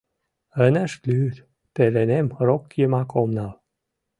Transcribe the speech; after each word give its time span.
Ынышт 0.65 1.01
лӱд— 1.09 1.35
пеленем 1.73 2.27
рок 2.47 2.63
йымак 2.79 3.09
ом 3.21 3.29
нал... 3.37 3.53